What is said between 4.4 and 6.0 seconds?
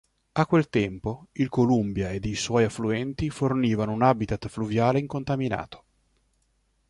fluviale incontaminato.